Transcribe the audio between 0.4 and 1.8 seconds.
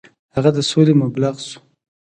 د سولې مبلغ شو.